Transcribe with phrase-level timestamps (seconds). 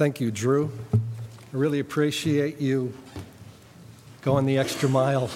[0.00, 0.72] Thank you, Drew.
[0.94, 0.98] I
[1.52, 2.94] really appreciate you
[4.22, 5.28] going the extra mile.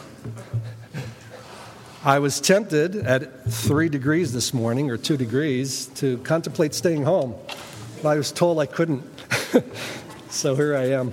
[2.02, 7.34] I was tempted at three degrees this morning, or two degrees, to contemplate staying home,
[8.02, 9.04] but I was told I couldn't.
[10.30, 11.12] so here I am.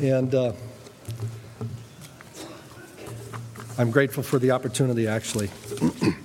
[0.00, 0.54] And uh,
[3.76, 5.50] I'm grateful for the opportunity, actually.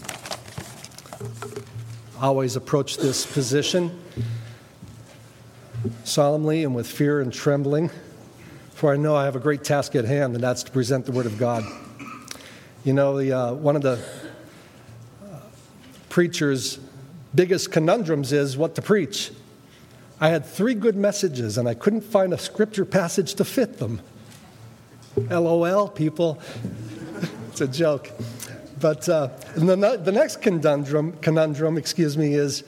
[2.21, 3.91] Always approach this position
[6.07, 7.91] solemnly and with fear and trembling,
[8.71, 11.11] for I know I have a great task at hand, and that's to present the
[11.11, 11.63] Word of God.
[12.83, 13.99] You know, the, uh, one of the
[15.23, 15.39] uh,
[16.09, 16.79] preacher's
[17.35, 19.31] biggest conundrums is what to preach.
[20.19, 24.01] I had three good messages, and I couldn't find a scripture passage to fit them.
[25.29, 26.39] LOL, people.
[27.49, 28.11] it's a joke.
[28.79, 32.63] But uh, the, the next conundrum, conundrum, excuse me, is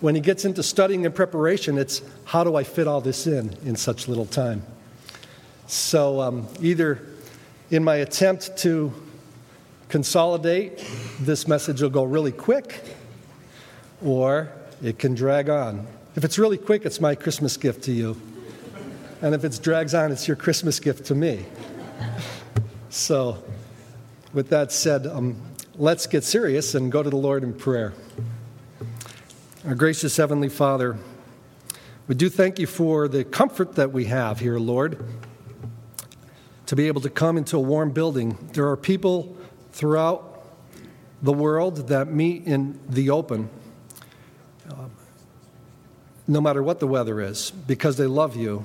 [0.00, 3.54] when he gets into studying and preparation, it's how do I fit all this in
[3.64, 4.62] in such little time?
[5.66, 7.06] So, um, either
[7.70, 8.92] in my attempt to
[9.88, 10.84] consolidate,
[11.20, 12.82] this message will go really quick,
[14.02, 14.50] or
[14.82, 15.86] it can drag on.
[16.16, 18.20] If it's really quick, it's my Christmas gift to you.
[19.22, 21.44] And if it drags on, it's your Christmas gift to me.
[22.88, 23.42] So,
[24.32, 25.40] with that said, um,
[25.76, 27.92] let's get serious and go to the Lord in prayer.
[29.66, 30.96] Our gracious Heavenly Father,
[32.08, 35.04] we do thank you for the comfort that we have here, Lord,
[36.64, 38.38] to be able to come into a warm building.
[38.54, 39.36] There are people
[39.72, 40.46] throughout
[41.20, 43.50] the world that meet in the open,
[44.70, 44.86] uh,
[46.26, 48.64] no matter what the weather is, because they love you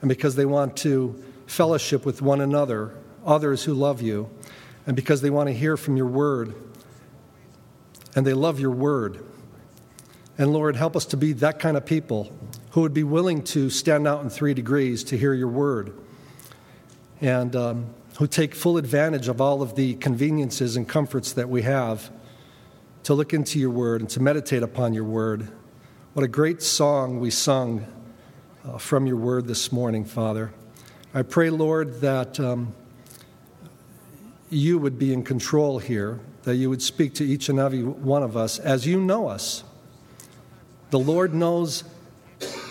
[0.00, 2.94] and because they want to fellowship with one another,
[3.26, 4.30] others who love you,
[4.86, 6.54] and because they want to hear from your word
[8.16, 9.22] and they love your word.
[10.36, 12.32] And Lord, help us to be that kind of people
[12.70, 15.92] who would be willing to stand out in three degrees to hear your word
[17.20, 17.86] and um,
[18.18, 22.10] who take full advantage of all of the conveniences and comforts that we have
[23.04, 25.48] to look into your word and to meditate upon your word.
[26.14, 27.86] What a great song we sung
[28.64, 30.52] uh, from your word this morning, Father.
[31.12, 32.74] I pray, Lord, that um,
[34.50, 38.24] you would be in control here, that you would speak to each and every one
[38.24, 39.62] of us as you know us.
[40.94, 41.82] The Lord knows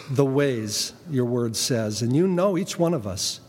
[0.10, 3.42] the ways, your word says, and you know each one of us.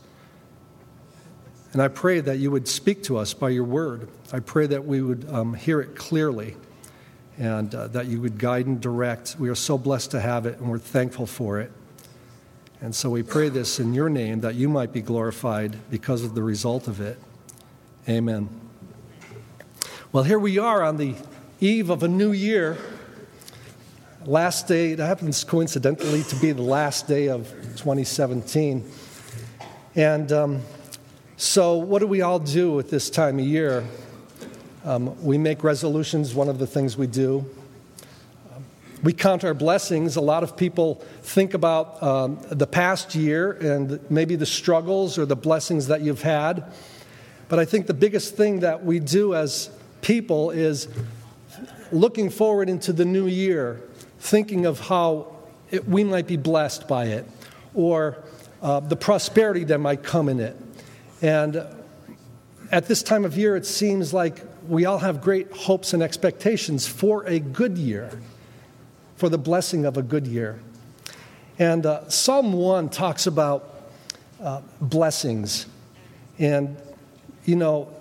[1.72, 4.08] And I pray that you would speak to us by your word.
[4.32, 6.56] I pray that we would um, hear it clearly
[7.38, 9.36] and uh, that you would guide and direct.
[9.38, 11.70] We are so blessed to have it, and we're thankful for it.
[12.80, 16.34] And so we pray this in your name that you might be glorified because of
[16.34, 17.20] the result of it.
[18.08, 18.48] Amen.
[20.10, 21.14] Well, here we are on the
[21.60, 22.76] eve of a new year
[24.26, 28.88] last day, it happens coincidentally to be the last day of 2017.
[29.94, 30.62] And um,
[31.36, 33.84] so, what do we all do at this time of year?
[34.84, 37.44] Um, we make resolutions, one of the things we do.
[39.02, 40.16] we count our blessings.
[40.16, 45.26] A lot of people think about um, the past year and maybe the struggles or
[45.26, 46.64] the blessings that you've had.
[47.48, 49.70] But I think the biggest thing that we do as
[50.00, 50.88] people is
[51.92, 53.80] looking forward into the new year
[54.24, 55.26] thinking of how
[55.70, 57.26] it, we might be blessed by it
[57.74, 58.16] or
[58.62, 60.56] uh, the prosperity that might come in it.
[61.20, 61.62] And
[62.72, 66.86] at this time of year, it seems like we all have great hopes and expectations
[66.86, 68.18] for a good year,
[69.16, 70.58] for the blessing of a good year.
[71.58, 73.90] And uh, Psalm 1 talks about
[74.42, 75.66] uh, blessings.
[76.38, 76.78] And,
[77.44, 77.94] you know,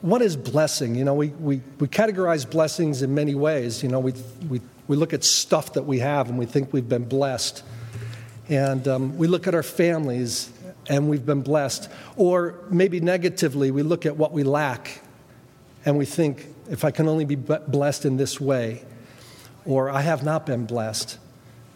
[0.00, 0.94] what is blessing?
[0.94, 3.82] You know, we, we, we categorize blessings in many ways.
[3.82, 4.12] You know, we,
[4.48, 7.62] we we look at stuff that we have and we think we've been blessed.
[8.48, 10.50] And um, we look at our families
[10.88, 11.90] and we've been blessed.
[12.16, 15.02] Or maybe negatively, we look at what we lack
[15.84, 18.82] and we think, if I can only be blessed in this way,
[19.64, 21.18] or I have not been blessed.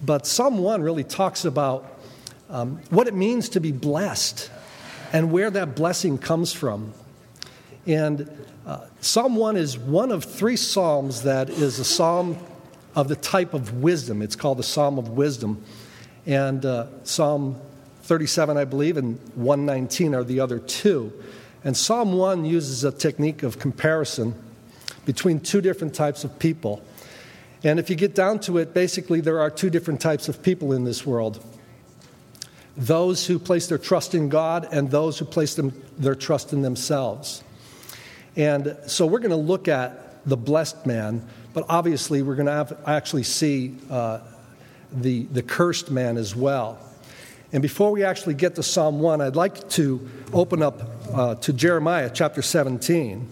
[0.03, 2.01] But Psalm 1 really talks about
[2.51, 4.51] um, what it means to be blessed
[5.13, 6.93] and where that blessing comes from.
[7.87, 8.29] And
[8.67, 12.39] uh, Psalm 1 is one of three Psalms that is a psalm
[12.95, 14.23] of the type of wisdom.
[14.23, 15.65] It's called the Psalm of Wisdom.
[16.27, 17.61] And uh, Psalm
[18.03, 21.13] 37, I believe, and 119 are the other two.
[21.65, 24.35] And Psalm 1 uses a technique of comparison
[25.05, 26.83] between two different types of people.
[27.65, 30.73] And if you get down to it, basically, there are two different types of people
[30.73, 31.45] in this world
[32.75, 36.63] those who place their trust in God and those who place them, their trust in
[36.63, 37.45] themselves.
[38.35, 42.77] And so we're going to look at the blessed man but obviously, we're going to
[42.87, 44.21] actually see uh,
[44.93, 46.79] the, the cursed man as well.
[47.53, 50.81] And before we actually get to Psalm 1, I'd like to open up
[51.13, 53.29] uh, to Jeremiah chapter 17.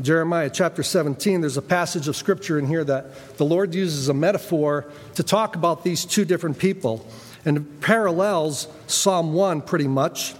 [0.00, 4.14] Jeremiah chapter 17, there's a passage of scripture in here that the Lord uses a
[4.14, 7.06] metaphor to talk about these two different people.
[7.44, 10.34] And parallels Psalm 1 pretty much.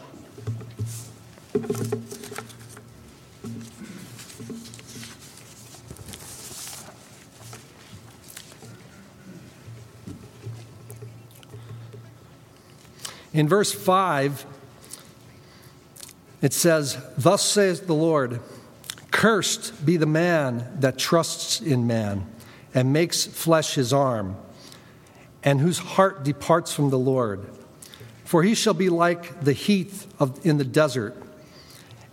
[13.33, 14.45] In verse 5,
[16.43, 18.41] it says, Thus says the Lord,
[19.11, 22.27] Cursed be the man that trusts in man
[22.75, 24.37] and makes flesh his arm,
[25.43, 27.45] and whose heart departs from the Lord.
[28.25, 31.17] For he shall be like the heath of, in the desert,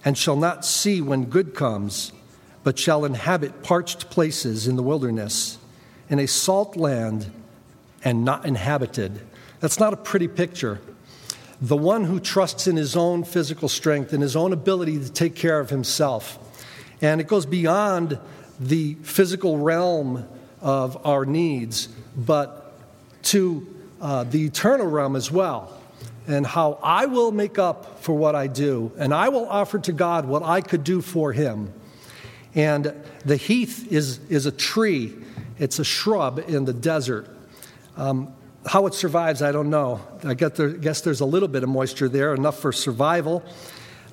[0.04, 2.12] and shall not see when good comes,
[2.64, 5.58] but shall inhabit parched places in the wilderness,
[6.10, 7.31] in a salt land
[8.04, 9.22] and not inhabited.
[9.60, 10.80] That's not a pretty picture
[11.62, 15.36] the one who trusts in his own physical strength and his own ability to take
[15.36, 16.38] care of himself.
[17.01, 18.19] And it goes beyond
[18.59, 20.27] the physical realm
[20.62, 22.80] of our needs, but
[23.24, 23.68] to
[24.01, 25.74] uh, the eternal realm as well.
[26.27, 29.94] And how I will make up for what I do, and I will offer to
[29.94, 31.74] God what I could do for Him.
[32.54, 32.94] And
[33.24, 35.15] the heath is, is a tree,
[35.57, 37.30] it's a shrub in the desert.
[37.95, 38.33] Um,
[38.68, 40.02] how it survives, I don't know.
[40.24, 43.44] I guess there's a little bit of moisture there, enough for survival.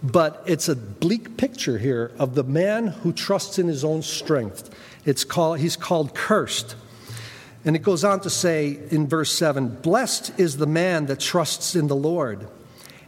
[0.03, 4.71] But it's a bleak picture here of the man who trusts in his own strength.
[5.05, 6.77] It's called, he's called cursed.
[7.65, 11.75] And it goes on to say in verse 7 Blessed is the man that trusts
[11.75, 12.47] in the Lord,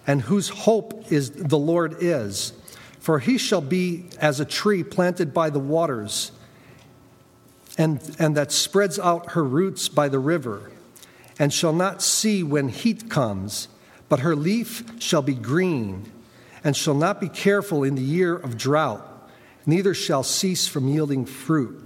[0.06, 2.54] and whose hope is the Lord is.
[2.98, 6.32] For he shall be as a tree planted by the waters,
[7.76, 10.70] and, and that spreads out her roots by the river
[11.38, 13.68] and shall not see when heat comes,
[14.08, 16.10] but her leaf shall be green,
[16.64, 19.30] and shall not be careful in the year of drought,
[19.66, 21.82] neither shall cease from yielding fruit.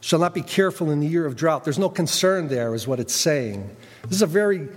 [0.00, 1.64] Shall not be careful in the year of drought.
[1.64, 3.70] There's no concern there, is what it's saying.
[4.02, 4.68] This is a very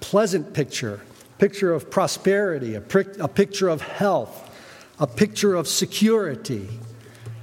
[0.00, 1.00] pleasant picture
[1.38, 2.82] picture of prosperity, a,
[3.20, 4.50] a picture of health,
[4.98, 6.68] a picture of security.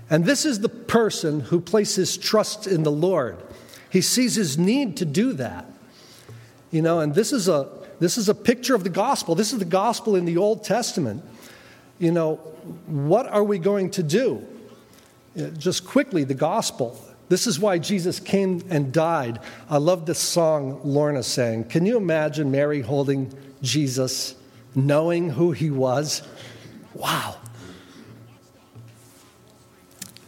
[0.09, 3.41] And this is the person who places trust in the Lord.
[3.89, 5.65] He sees his need to do that.
[6.75, 7.69] You know, and this is a
[8.01, 9.33] this is a picture of the gospel.
[9.33, 11.23] This is the gospel in the Old Testament.
[11.99, 12.35] You know,
[12.85, 14.45] what are we going to do?
[15.57, 16.99] Just quickly, the gospel.
[17.29, 19.39] This is why Jesus came and died.
[19.69, 21.63] I love this song Lorna sang.
[21.63, 23.31] Can you imagine Mary holding
[23.61, 24.35] Jesus,
[24.75, 26.23] knowing who he was?
[26.93, 27.37] Wow.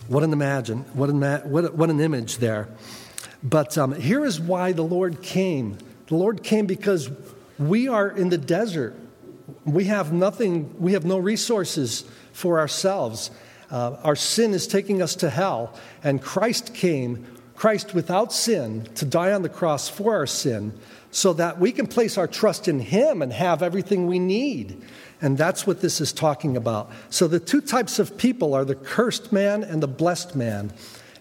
[0.07, 1.19] What an imagine, what an,
[1.51, 2.69] what, what an image there.
[3.44, 5.77] But um, here is why the Lord came
[6.07, 7.09] the Lord came because
[7.59, 8.95] we are in the desert.
[9.65, 13.31] We have nothing, we have no resources for ourselves.
[13.69, 15.74] Uh, our sin is taking us to hell,
[16.04, 17.25] and Christ came,
[17.56, 20.74] Christ without sin, to die on the cross for our sin,
[21.12, 24.81] so that we can place our trust in Him and have everything we need.
[25.21, 26.92] And that's what this is talking about.
[27.09, 30.71] So the two types of people are the cursed man and the blessed man.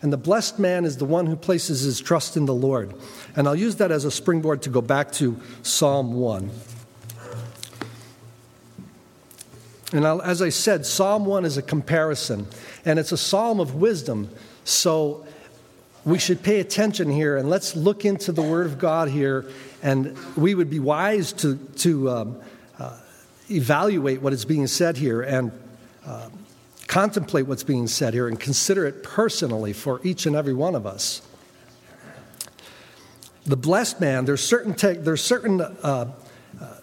[0.03, 2.95] And the blessed man is the one who places his trust in the Lord.
[3.35, 6.50] And I'll use that as a springboard to go back to Psalm 1.
[9.93, 12.47] And I'll, as I said, Psalm 1 is a comparison,
[12.85, 14.29] and it's a psalm of wisdom.
[14.65, 15.26] So
[16.05, 19.47] we should pay attention here, and let's look into the Word of God here,
[19.83, 22.41] and we would be wise to, to um,
[22.79, 22.99] uh,
[23.50, 25.53] evaluate what is being said here and
[26.05, 26.29] uh,
[26.87, 30.87] contemplate what's being said here and consider it personally for each and every one of
[30.87, 31.23] us.
[33.45, 36.12] The blessed man, there's certain, te- there's certain, uh,
[36.61, 36.75] uh,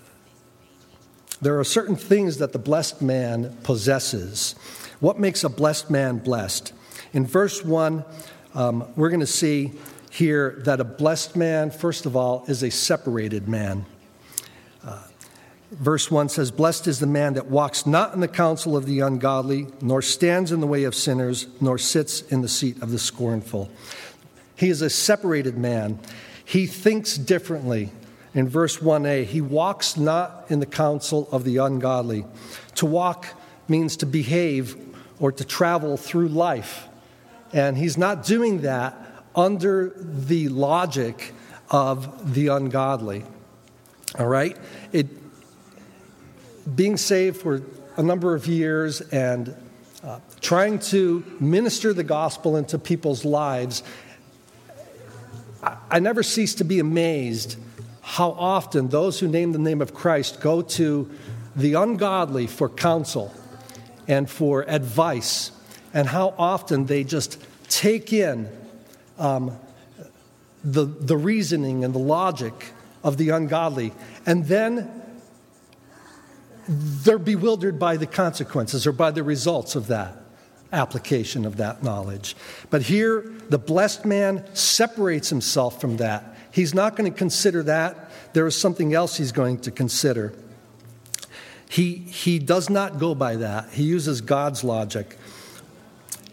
[1.42, 4.56] there are certain things that the blessed man possesses.
[5.00, 6.72] What makes a blessed man blessed?
[7.12, 8.06] In verse 1,
[8.56, 9.74] um, we're going to see
[10.10, 13.86] here that a blessed man, first of all, is a separated man.
[15.74, 19.00] Verse 1 says, Blessed is the man that walks not in the counsel of the
[19.00, 23.00] ungodly, nor stands in the way of sinners, nor sits in the seat of the
[23.00, 23.72] scornful.
[24.56, 26.00] He is a separated man.
[26.46, 27.92] He thinks differently.
[28.36, 32.26] In verse 1a, he walks not in the counsel of the ungodly.
[32.76, 33.28] To walk
[33.68, 34.76] means to behave
[35.20, 36.88] or to travel through life.
[37.52, 38.96] And he's not doing that
[39.36, 41.34] under the logic
[41.70, 43.24] of the ungodly.
[44.20, 44.58] All right?
[44.92, 45.08] It,
[46.76, 47.62] being saved for
[47.98, 49.56] a number of years and
[50.04, 53.84] uh, trying to minister the gospel into people's lives
[55.90, 57.58] I never cease to be amazed
[58.02, 61.10] how often those who name the name of Christ go to
[61.56, 63.34] the ungodly for counsel
[64.08, 65.52] and for advice,
[65.94, 68.50] and how often they just take in
[69.18, 69.58] um,
[70.66, 73.94] the, the reasoning and the logic of the ungodly,
[74.26, 75.03] and then
[76.68, 80.18] they're bewildered by the consequences or by the results of that
[80.74, 82.36] application of that knowledge.
[82.70, 86.36] But here, the blessed man separates himself from that.
[86.52, 88.10] He's not going to consider that.
[88.34, 90.34] There is something else he's going to consider.
[91.70, 95.18] He, he does not go by that, he uses God's logic.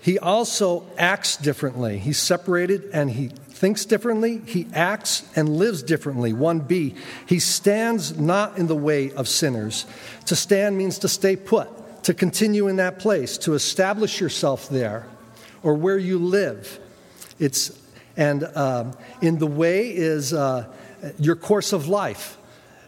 [0.02, 1.98] He also acts differently.
[1.98, 6.32] He's separated and he thinks differently, he acts and lives differently.
[6.32, 9.84] 1b, he stands not in the way of sinners.
[10.26, 11.68] To stand means to stay put
[12.04, 15.06] to continue in that place, to establish yourself there
[15.62, 16.80] or where you live.
[17.38, 17.78] It's,
[18.16, 20.64] and um, in the way is uh,
[21.18, 22.38] your course of life.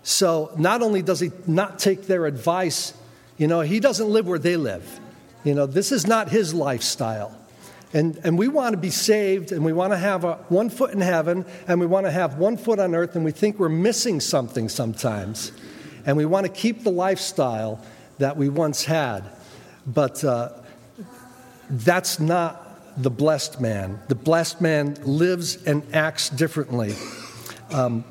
[0.02, 2.94] So not only does he not take their advice,
[3.36, 5.00] you know, he doesn't live where they live.
[5.44, 7.36] You know, this is not his lifestyle.
[7.94, 10.92] And, and we want to be saved and we want to have a, one foot
[10.92, 13.68] in heaven and we want to have one foot on earth and we think we're
[13.68, 15.52] missing something sometimes.
[16.06, 17.84] And we want to keep the lifestyle
[18.18, 19.24] that we once had.
[19.86, 20.50] But uh,
[21.68, 22.60] that's not
[22.96, 24.00] the blessed man.
[24.08, 26.94] The blessed man lives and acts differently.
[27.70, 28.04] Um,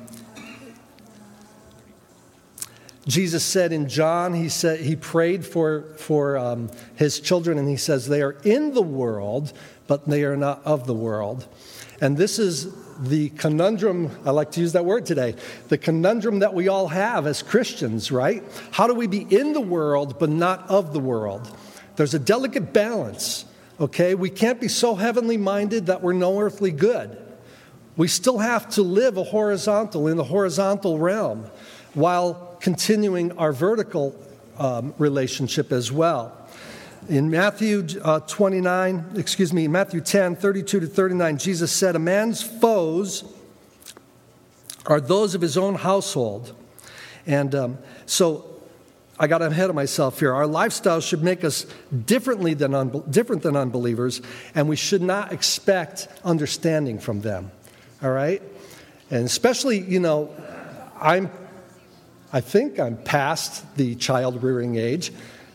[3.06, 7.76] Jesus said in John, he said he prayed for for um, his children, and he
[7.76, 9.52] says they are in the world,
[9.86, 11.46] but they are not of the world.
[12.00, 15.34] And this is the conundrum, I like to use that word today,
[15.68, 18.42] the conundrum that we all have as Christians, right?
[18.70, 21.56] How do we be in the world but not of the world?
[21.96, 23.44] There's a delicate balance,
[23.80, 24.14] okay?
[24.14, 27.18] We can't be so heavenly minded that we're no earthly good.
[27.96, 31.50] We still have to live a horizontal in the horizontal realm
[31.94, 34.14] while continuing our vertical
[34.56, 36.32] um, relationship as well.
[37.08, 42.40] In Matthew uh, 29, excuse me, Matthew 10, 32 to 39, Jesus said, A man's
[42.40, 43.24] foes
[44.86, 46.54] are those of his own household.
[47.26, 48.60] And um, so
[49.18, 50.32] I got ahead of myself here.
[50.32, 51.66] Our lifestyle should make us
[52.06, 54.22] differently than un- different than unbelievers,
[54.54, 57.50] and we should not expect understanding from them.
[58.02, 58.40] All right?
[59.10, 60.30] And especially, you know,
[61.00, 61.28] I'm,
[62.34, 65.12] I think I'm past the child rearing age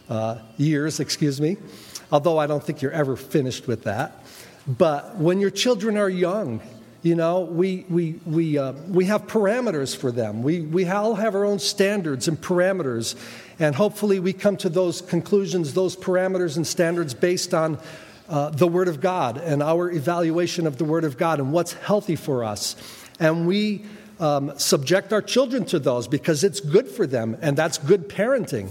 [0.10, 1.58] uh, years, excuse me,
[2.12, 4.24] although I don't think you're ever finished with that.
[4.68, 6.62] But when your children are young,
[7.02, 10.44] you know, we, we, we, uh, we have parameters for them.
[10.44, 13.16] We, we all have our own standards and parameters.
[13.58, 17.80] And hopefully, we come to those conclusions, those parameters and standards based on
[18.30, 21.74] uh, the Word of God and our evaluation of the Word of God and what's
[21.74, 22.76] healthy for us.
[23.20, 23.86] And we
[24.20, 28.70] um, subject our children to those because it's good for them, and that's good parenting.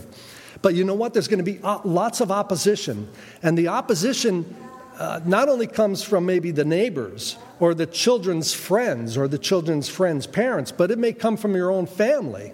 [0.63, 1.13] But you know what?
[1.13, 3.09] There's going to be uh, lots of opposition.
[3.43, 4.55] And the opposition
[4.99, 9.89] uh, not only comes from maybe the neighbors or the children's friends or the children's
[9.89, 12.53] friends' parents, but it may come from your own family.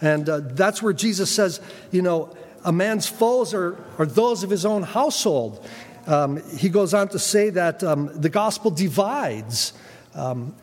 [0.00, 4.50] And uh, that's where Jesus says, you know, a man's foes are, are those of
[4.50, 5.64] his own household.
[6.06, 9.72] Um, he goes on to say that um, the gospel divides.
[10.14, 10.54] Um,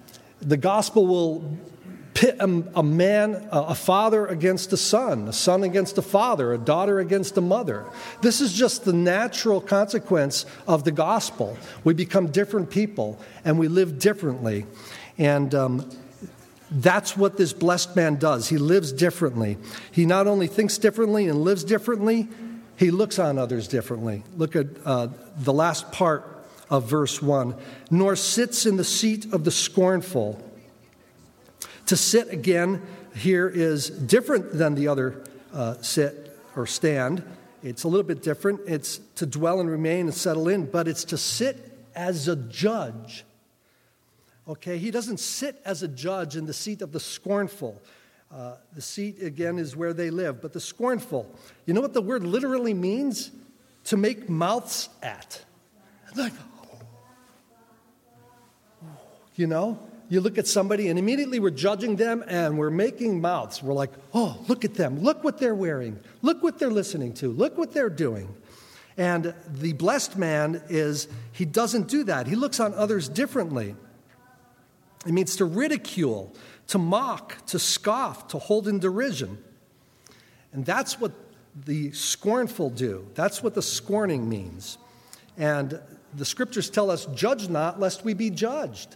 [0.45, 1.57] the gospel will
[2.13, 6.57] pit a, a man, a father against a son, a son against a father, a
[6.57, 7.85] daughter against a mother.
[8.21, 11.57] This is just the natural consequence of the gospel.
[11.83, 14.65] We become different people and we live differently.
[15.17, 15.89] And um,
[16.71, 18.47] that's what this blessed man does.
[18.47, 19.57] He lives differently.
[19.91, 22.29] He not only thinks differently and lives differently,
[22.77, 24.23] he looks on others differently.
[24.37, 26.34] Look at uh, the last part
[26.69, 27.55] of verse 1
[27.91, 30.41] nor sits in the seat of the scornful.
[31.87, 32.81] To sit again
[33.15, 37.23] here is different than the other uh, sit or stand.
[37.63, 38.61] It's a little bit different.
[38.67, 41.57] It's to dwell and remain and settle in, but it's to sit
[41.95, 43.23] as a judge.
[44.47, 47.81] Okay, he doesn't sit as a judge in the seat of the scornful.
[48.31, 50.41] Uh, the seat, again, is where they live.
[50.41, 51.33] But the scornful,
[51.65, 53.31] you know what the word literally means?
[53.85, 55.43] To make mouths at.
[56.15, 56.33] Like,
[59.35, 59.79] you know?
[60.09, 63.63] you look at somebody and immediately we're judging them and we're making mouths.
[63.63, 65.01] We're like, oh, look at them.
[65.01, 65.99] Look what they're wearing.
[66.21, 67.31] Look what they're listening to.
[67.31, 68.33] Look what they're doing.
[68.97, 72.27] And the blessed man is, he doesn't do that.
[72.27, 73.75] He looks on others differently.
[75.05, 76.33] It means to ridicule,
[76.67, 79.37] to mock, to scoff, to hold in derision.
[80.53, 81.11] And that's what
[81.65, 83.07] the scornful do.
[83.15, 84.77] That's what the scorning means.
[85.37, 85.79] And
[86.15, 88.95] the scriptures tell us, judge not, lest we be judged.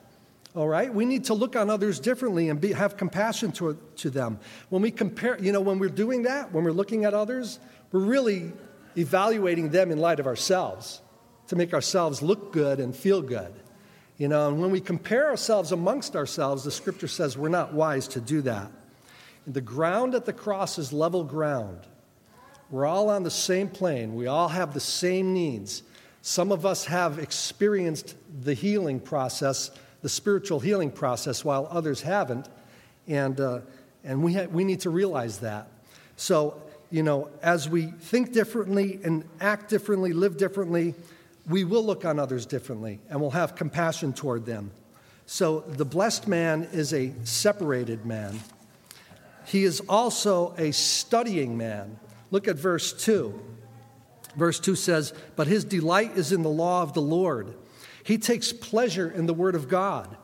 [0.59, 0.93] All right?
[0.93, 4.41] We need to look on others differently and be, have compassion to, to them.
[4.67, 7.59] When we compare, you know, when we're doing that, when we're looking at others,
[7.93, 8.51] we're really
[8.97, 10.99] evaluating them in light of ourselves
[11.47, 13.53] to make ourselves look good and feel good.
[14.17, 18.09] You know, and when we compare ourselves amongst ourselves, the scripture says we're not wise
[18.09, 18.69] to do that.
[19.47, 21.79] The ground at the cross is level ground.
[22.69, 24.13] We're all on the same plane.
[24.13, 25.83] We all have the same needs.
[26.21, 32.47] Some of us have experienced the healing process, the spiritual healing process, while others haven't.
[33.07, 33.59] And, uh,
[34.03, 35.67] and we, ha- we need to realize that.
[36.15, 40.95] So, you know, as we think differently and act differently, live differently,
[41.47, 44.71] we will look on others differently and we'll have compassion toward them.
[45.25, 48.39] So, the blessed man is a separated man.
[49.45, 51.99] He is also a studying man.
[52.31, 53.39] Look at verse 2.
[54.35, 57.53] Verse 2 says, But his delight is in the law of the Lord.
[58.09, 60.17] He takes pleasure in the word of God.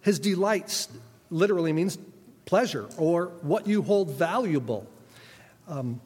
[0.00, 0.88] His delights
[1.28, 1.98] literally means
[2.46, 4.86] pleasure or what you hold valuable.
[5.68, 6.00] Um,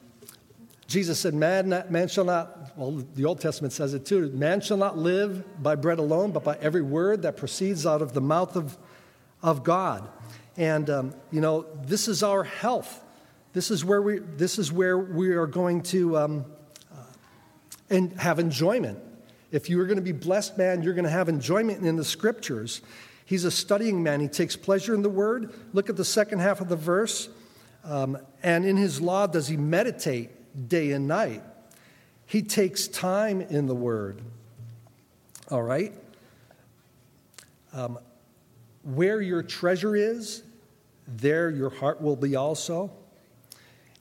[0.88, 4.78] Jesus said, man, man shall not, well, the Old Testament says it too, man shall
[4.78, 8.56] not live by bread alone, but by every word that proceeds out of the mouth
[8.56, 8.76] of,
[9.44, 10.08] of God.
[10.56, 13.00] And, um, you know, this is our health.
[13.52, 16.44] This is where we, this is where we are going to um,
[16.92, 16.96] uh,
[17.90, 18.98] and have enjoyment.
[19.52, 22.04] If you are going to be blessed, man, you're going to have enjoyment in the
[22.04, 22.82] scriptures.
[23.24, 24.20] He's a studying man.
[24.20, 25.52] He takes pleasure in the word.
[25.72, 27.28] Look at the second half of the verse.
[27.84, 31.42] Um, and in his law does he meditate day and night.
[32.26, 34.20] He takes time in the word.
[35.50, 35.92] All right?
[37.72, 37.98] Um,
[38.82, 40.42] where your treasure is,
[41.06, 42.90] there your heart will be also.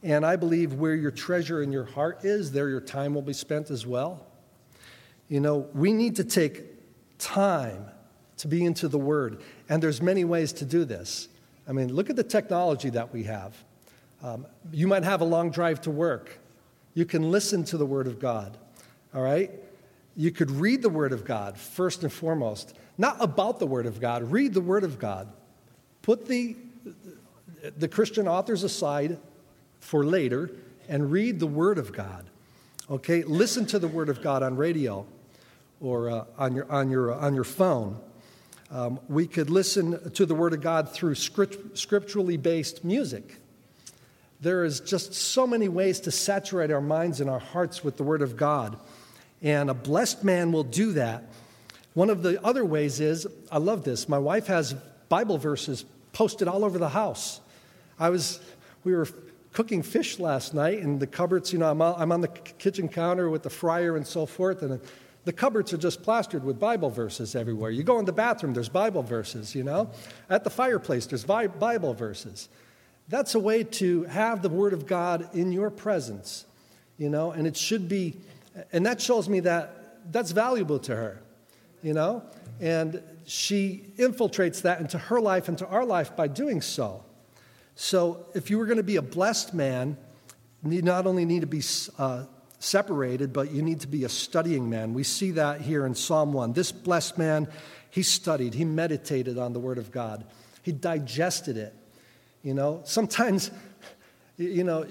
[0.01, 3.33] And I believe where your treasure and your heart is, there your time will be
[3.33, 4.25] spent as well.
[5.27, 6.63] You know, we need to take
[7.17, 7.86] time
[8.38, 11.28] to be into the Word, and there's many ways to do this.
[11.67, 13.56] I mean, look at the technology that we have.
[14.21, 16.39] Um, you might have a long drive to work.
[16.93, 18.58] You can listen to the Word of God,
[19.13, 19.52] all right?
[20.15, 22.76] You could read the Word of God first and foremost.
[22.97, 25.28] Not about the Word of God, read the Word of God.
[26.02, 26.56] Put the,
[27.78, 29.17] the Christian authors aside
[29.80, 30.52] for later
[30.88, 32.26] and read the Word of God.
[32.89, 33.23] Okay?
[33.23, 35.06] Listen to the Word of God on radio
[35.86, 38.00] or uh, on, your, on, your, on your phone.
[38.71, 43.38] Um, we could listen to the Word of God through script, scripturally based music.
[44.41, 48.04] There is just so many ways to saturate our minds and our hearts with the
[48.04, 48.78] Word of God.
[49.43, 51.24] And a blessed man will do that.
[51.93, 54.74] One of the other ways is, I love this, my wife has
[55.08, 57.39] Bible verses posted all over the house.
[58.00, 58.39] I was,
[58.84, 59.08] we were
[59.54, 63.30] cooking fish last night, and the cupboards, you know, I'm, I'm on the kitchen counter
[63.30, 64.82] with the fryer and so forth, and
[65.25, 67.71] the cupboards are just plastered with Bible verses everywhere.
[67.71, 69.89] You go in the bathroom, there's Bible verses, you know.
[70.29, 72.47] At the fireplace, there's Bible verses.
[73.09, 76.45] That's a way to have the Word of God in your presence,
[76.97, 78.15] you know, and it should be,
[78.71, 81.21] and that shows me that that's valuable to her,
[81.81, 82.23] you know,
[82.59, 87.03] and she infiltrates that into her life, into our life by doing so.
[87.75, 89.97] So if you were going to be a blessed man,
[90.63, 91.61] you not only need to be
[91.97, 92.25] uh,
[92.65, 94.93] separated, but you need to be a studying man.
[94.93, 96.54] We see that here in Psalm 1.
[96.54, 97.47] This blessed man,
[97.89, 100.25] he studied, he meditated on the Word of God,
[100.62, 101.73] he digested it.
[102.41, 103.51] You know, sometimes,
[104.38, 104.86] you know,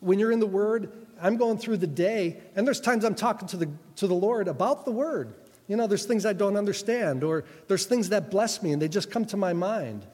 [0.00, 0.90] when you're in the Word,
[1.20, 4.48] I'm going through the day, and there's times I'm talking to the, to the Lord
[4.48, 5.34] about the Word.
[5.68, 8.88] You know, there's things I don't understand, or there's things that bless me and they
[8.88, 10.04] just come to my mind.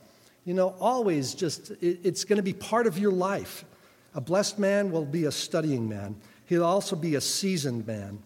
[0.44, 3.64] You know, always just, it, it's going to be part of your life.
[4.14, 8.18] A blessed man will be a studying man, he'll also be a seasoned man.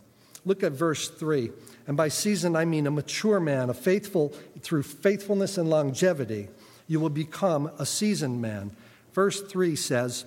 [0.44, 1.50] Look at verse 3.
[1.86, 4.28] And by seasoned, I mean a mature man, a faithful,
[4.60, 6.48] through faithfulness and longevity
[6.90, 8.72] you will become a seasoned man.
[9.12, 10.24] Verse 3 says,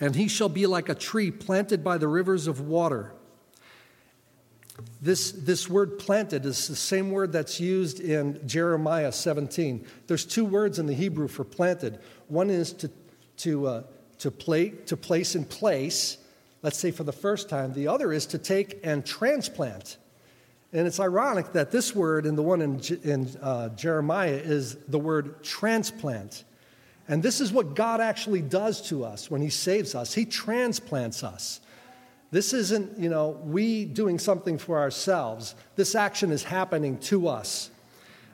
[0.00, 3.12] And he shall be like a tree planted by the rivers of water.
[5.02, 9.84] This, this word planted is the same word that's used in Jeremiah 17.
[10.06, 11.98] There's two words in the Hebrew for planted.
[12.28, 12.90] One is to,
[13.38, 13.82] to, uh,
[14.20, 16.16] to, play, to place in place,
[16.62, 17.72] let's say for the first time.
[17.72, 19.96] The other is to take and transplant.
[20.72, 24.98] And it's ironic that this word and the one in, in uh, Jeremiah is the
[24.98, 26.44] word transplant.
[27.08, 30.12] And this is what God actually does to us when He saves us.
[30.12, 31.60] He transplants us.
[32.30, 35.54] This isn't, you know, we doing something for ourselves.
[35.76, 37.70] This action is happening to us.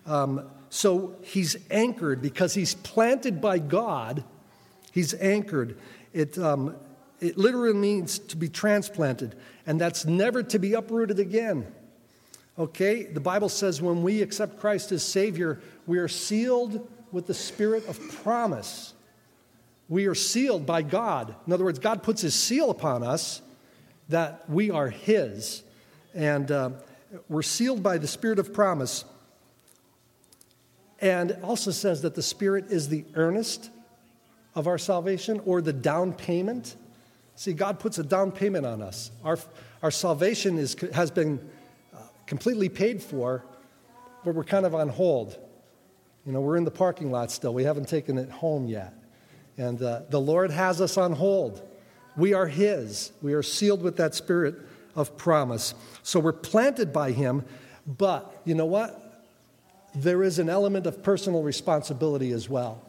[0.06, 4.24] Um, so he's anchored because he's planted by God.
[4.90, 5.78] He's anchored.
[6.12, 6.74] It, um,
[7.20, 9.34] it literally means to be transplanted,
[9.66, 11.66] and that's never to be uprooted again.
[12.58, 13.04] Okay?
[13.04, 17.86] The Bible says when we accept Christ as Savior, we are sealed with the spirit
[17.88, 18.94] of promise.
[19.88, 21.34] We are sealed by God.
[21.46, 23.42] In other words, God puts His seal upon us
[24.08, 25.62] that we are His.
[26.14, 26.70] And uh,
[27.28, 29.04] we're sealed by the spirit of promise.
[31.00, 33.70] And it also says that the Spirit is the earnest
[34.54, 36.76] of our salvation or the down payment.
[37.36, 39.10] See, God puts a down payment on us.
[39.24, 39.38] Our,
[39.82, 41.40] our salvation is, has been
[41.92, 43.44] uh, completely paid for,
[44.24, 45.38] but we're kind of on hold.
[46.24, 47.52] You know, we're in the parking lot still.
[47.52, 48.94] We haven't taken it home yet.
[49.58, 51.62] And uh, the Lord has us on hold.
[52.16, 53.12] We are His.
[53.20, 54.54] We are sealed with that spirit
[54.94, 55.74] of promise.
[56.02, 57.44] So we're planted by Him,
[57.86, 59.00] but you know what?
[59.94, 62.82] There is an element of personal responsibility as well.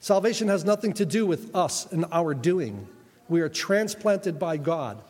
[0.00, 2.88] Salvation has nothing to do with us and our doing.
[3.28, 5.02] We are transplanted by God.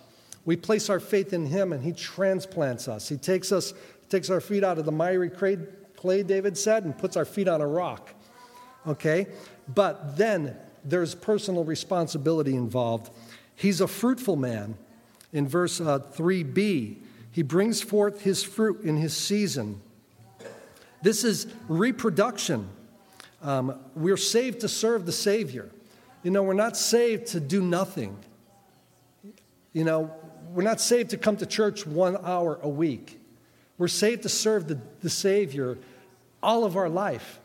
[0.45, 3.09] We place our faith in Him and He transplants us.
[3.09, 3.75] He takes us,
[4.09, 7.61] takes our feet out of the miry clay, David said, and puts our feet on
[7.61, 8.15] a rock.
[8.87, 9.27] Okay?
[9.75, 13.11] But then there's personal responsibility involved.
[13.55, 14.77] He's a fruitful man.
[15.33, 16.97] In verse uh, 3b,
[17.31, 19.81] he brings forth his fruit in his season.
[21.03, 22.69] This is reproduction.
[23.43, 25.71] Um, we're saved to serve the Savior.
[26.29, 28.15] You know, we're not saved to do nothing.
[29.73, 30.13] You know,
[30.51, 33.19] we're not saved to come to church one hour a week.
[33.79, 35.79] We're saved to serve the, the Savior
[36.43, 37.41] all of our life,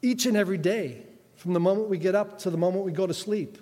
[0.00, 1.02] each and every day,
[1.36, 3.58] from the moment we get up to the moment we go to sleep.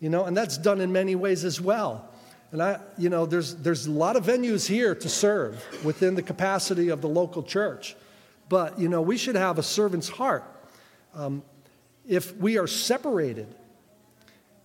[0.00, 2.08] You know, and that's done in many ways as well.
[2.52, 6.22] And I, you know, there's, there's a lot of venues here to serve within the
[6.22, 7.96] capacity of the local church.
[8.48, 10.44] But, you know, we should have a servant's heart.
[11.14, 11.42] Um,
[12.06, 13.54] if we are separated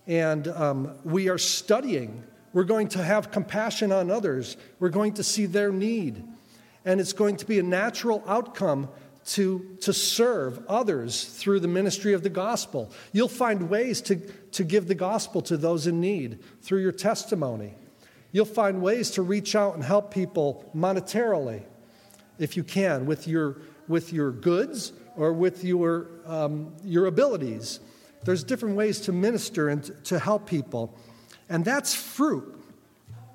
[0.06, 4.56] and um, we are studying, we're going to have compassion on others.
[4.78, 6.24] We're going to see their need.
[6.84, 8.88] And it's going to be a natural outcome
[9.26, 12.92] to, to serve others through the ministry of the gospel.
[13.12, 14.16] You'll find ways to,
[14.52, 17.74] to give the gospel to those in need through your testimony.
[18.32, 21.62] You'll find ways to reach out and help people monetarily,
[22.38, 27.80] if you can, with your, with your goods or with your, um, your abilities.
[28.24, 30.96] There's different ways to minister and to help people.
[31.48, 32.54] And that's fruit.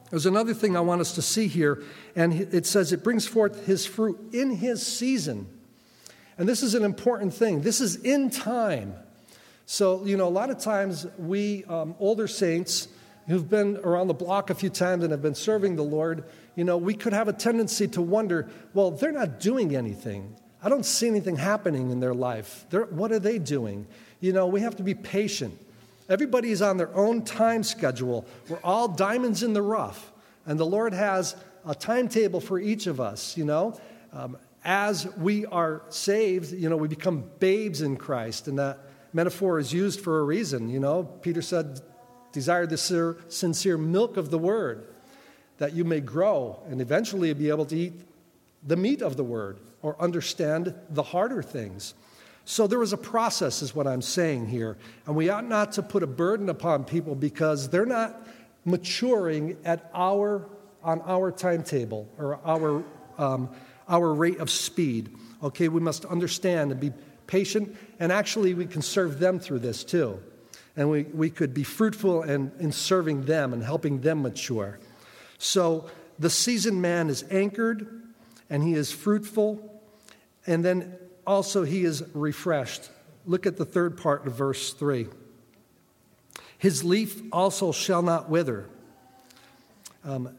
[0.09, 1.83] There's another thing I want us to see here,
[2.15, 5.47] and it says it brings forth his fruit in his season.
[6.37, 7.61] And this is an important thing.
[7.61, 8.95] This is in time.
[9.67, 12.87] So, you know, a lot of times we um, older saints
[13.27, 16.23] who've been around the block a few times and have been serving the Lord,
[16.55, 20.35] you know, we could have a tendency to wonder, well, they're not doing anything.
[20.63, 22.65] I don't see anything happening in their life.
[22.71, 23.85] They're, what are they doing?
[24.19, 25.59] You know, we have to be patient.
[26.09, 28.25] Everybody's on their own time schedule.
[28.47, 30.11] We're all diamonds in the rough.
[30.45, 33.79] And the Lord has a timetable for each of us, you know.
[34.11, 38.47] Um, as we are saved, you know, we become babes in Christ.
[38.47, 38.79] And that
[39.13, 41.03] metaphor is used for a reason, you know.
[41.03, 41.81] Peter said,
[42.31, 42.77] Desire the
[43.29, 44.87] sincere milk of the word,
[45.57, 47.93] that you may grow and eventually be able to eat
[48.65, 51.95] the meat of the word or understand the harder things.
[52.49, 54.75] So there is a process, is what I'm saying here.
[55.05, 58.25] And we ought not to put a burden upon people because they're not
[58.65, 60.49] maturing at our,
[60.83, 62.83] on our timetable or our,
[63.19, 63.51] um,
[63.87, 65.15] our rate of speed.
[65.43, 66.91] Okay, we must understand and be
[67.27, 70.19] patient, and actually, we can serve them through this too.
[70.75, 74.79] And we, we could be fruitful in, in serving them and helping them mature.
[75.37, 75.85] So
[76.17, 78.01] the seasoned man is anchored
[78.49, 79.83] and he is fruitful,
[80.47, 80.97] and then
[81.29, 82.89] also he is refreshed.
[83.27, 85.07] Look at the third part of verse 3.
[86.57, 88.65] His leaf also shall not wither.
[90.03, 90.35] Um,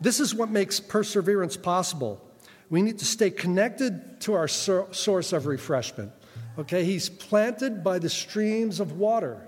[0.00, 2.18] this is what makes perseverance possible.
[2.70, 6.12] We need to stay connected to our source of refreshment.
[6.58, 9.38] Okay, he's planted by the streams of water.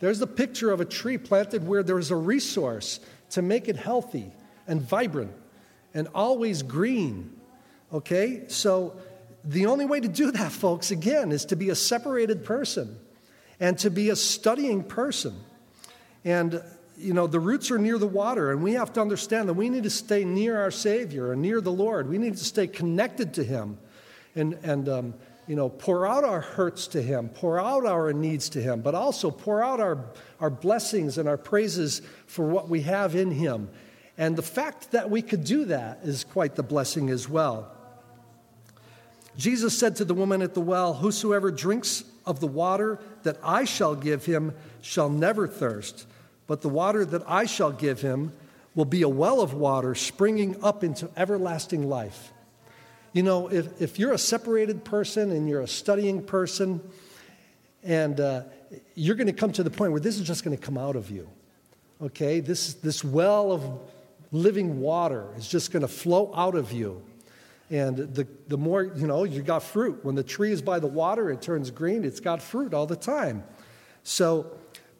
[0.00, 4.30] There's the picture of a tree planted where there's a resource to make it healthy
[4.68, 5.32] and vibrant
[5.94, 7.34] and always green.
[7.90, 8.44] Okay?
[8.48, 9.00] So
[9.46, 12.98] the only way to do that, folks, again, is to be a separated person
[13.60, 15.34] and to be a studying person.
[16.24, 16.62] And,
[16.98, 19.70] you know, the roots are near the water, and we have to understand that we
[19.70, 22.08] need to stay near our Savior and near the Lord.
[22.08, 23.78] We need to stay connected to Him
[24.34, 25.14] and, and um,
[25.46, 28.96] you know, pour out our hurts to Him, pour out our needs to Him, but
[28.96, 30.04] also pour out our,
[30.40, 33.70] our blessings and our praises for what we have in Him.
[34.18, 37.75] And the fact that we could do that is quite the blessing as well.
[39.36, 43.64] Jesus said to the woman at the well, Whosoever drinks of the water that I
[43.64, 46.06] shall give him shall never thirst,
[46.46, 48.32] but the water that I shall give him
[48.74, 52.32] will be a well of water springing up into everlasting life.
[53.12, 56.82] You know, if, if you're a separated person and you're a studying person,
[57.82, 58.42] and uh,
[58.94, 60.96] you're going to come to the point where this is just going to come out
[60.96, 61.28] of you.
[62.02, 62.40] Okay?
[62.40, 63.62] This, this well of
[64.32, 67.02] living water is just going to flow out of you.
[67.70, 70.04] And the, the more, you know, you got fruit.
[70.04, 72.96] When the tree is by the water, it turns green, it's got fruit all the
[72.96, 73.42] time.
[74.04, 74.52] So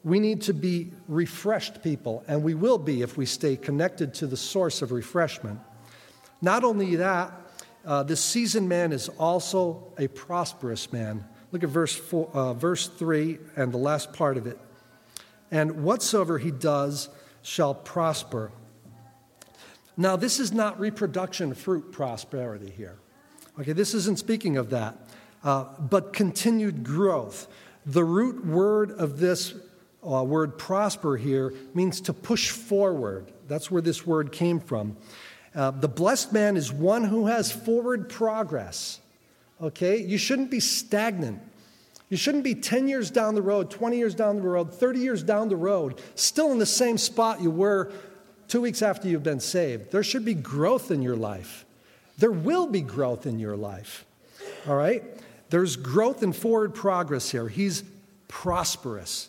[0.02, 4.26] we need to be refreshed people, and we will be if we stay connected to
[4.26, 5.60] the source of refreshment.
[6.42, 7.32] Not only that,
[7.84, 11.24] uh, this seasoned man is also a prosperous man.
[11.52, 14.58] Look at verse, four, uh, verse 3 and the last part of it.
[15.50, 17.08] And whatsoever he does
[17.42, 18.50] shall prosper.
[19.96, 22.96] Now, this is not reproduction, fruit, prosperity here.
[23.58, 24.96] Okay, this isn't speaking of that,
[25.42, 27.48] uh, but continued growth.
[27.86, 29.54] The root word of this
[30.06, 33.32] uh, word prosper here means to push forward.
[33.48, 34.96] That's where this word came from.
[35.54, 39.00] Uh, the blessed man is one who has forward progress.
[39.62, 40.02] Okay?
[40.02, 41.40] You shouldn't be stagnant.
[42.08, 45.22] You shouldn't be 10 years down the road, 20 years down the road, 30 years
[45.22, 47.90] down the road, still in the same spot you were
[48.48, 49.90] two weeks after you've been saved.
[49.90, 51.64] There should be growth in your life.
[52.18, 54.04] There will be growth in your life.
[54.66, 55.02] All right?
[55.50, 57.48] There's growth and forward progress here.
[57.48, 57.84] He's
[58.28, 59.28] prosperous.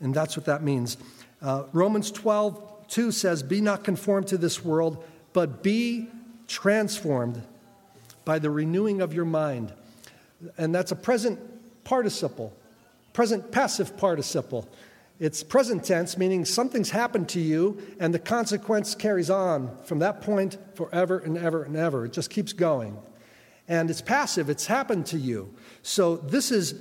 [0.00, 0.96] And that's what that means.
[1.42, 6.08] Uh, Romans 12, 2 says, Be not conformed to this world, but be
[6.46, 7.42] transformed
[8.24, 9.72] by the renewing of your mind.
[10.56, 11.38] And that's a present
[11.84, 12.52] participle,
[13.12, 14.68] present passive participle.
[15.20, 20.22] It's present tense, meaning something's happened to you and the consequence carries on from that
[20.22, 22.06] point forever and ever and ever.
[22.06, 22.96] It just keeps going.
[23.68, 25.54] And it's passive, it's happened to you.
[25.82, 26.74] So this is